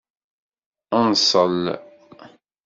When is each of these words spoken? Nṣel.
Nṣel. 1.11 1.61